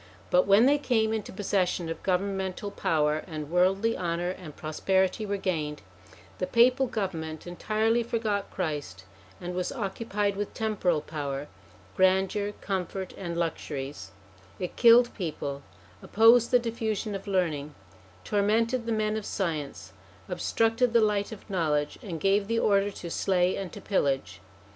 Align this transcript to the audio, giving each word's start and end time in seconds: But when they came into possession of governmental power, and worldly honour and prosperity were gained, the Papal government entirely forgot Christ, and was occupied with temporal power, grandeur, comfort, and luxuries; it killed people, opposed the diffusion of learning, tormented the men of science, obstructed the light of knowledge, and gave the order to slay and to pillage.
But 0.31 0.47
when 0.47 0.65
they 0.65 0.79
came 0.79 1.13
into 1.13 1.31
possession 1.31 1.87
of 1.87 2.01
governmental 2.01 2.71
power, 2.71 3.23
and 3.27 3.51
worldly 3.51 3.95
honour 3.95 4.31
and 4.31 4.55
prosperity 4.55 5.27
were 5.27 5.37
gained, 5.37 5.83
the 6.39 6.47
Papal 6.47 6.87
government 6.87 7.45
entirely 7.45 8.01
forgot 8.01 8.49
Christ, 8.49 9.03
and 9.39 9.53
was 9.53 9.71
occupied 9.71 10.37
with 10.37 10.55
temporal 10.55 11.01
power, 11.01 11.47
grandeur, 11.95 12.53
comfort, 12.61 13.13
and 13.15 13.37
luxuries; 13.37 14.09
it 14.57 14.75
killed 14.75 15.13
people, 15.13 15.61
opposed 16.01 16.49
the 16.49 16.57
diffusion 16.57 17.13
of 17.13 17.27
learning, 17.27 17.75
tormented 18.23 18.87
the 18.87 18.91
men 18.91 19.15
of 19.15 19.23
science, 19.23 19.93
obstructed 20.27 20.93
the 20.93 20.99
light 21.01 21.31
of 21.31 21.47
knowledge, 21.47 21.99
and 22.01 22.19
gave 22.19 22.47
the 22.47 22.57
order 22.57 22.89
to 22.89 23.11
slay 23.11 23.55
and 23.55 23.71
to 23.71 23.79
pillage. 23.79 24.41